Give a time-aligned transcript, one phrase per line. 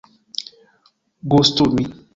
[1.29, 1.83] gustumi